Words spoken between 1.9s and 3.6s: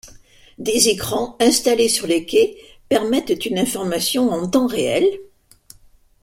les quais permettent une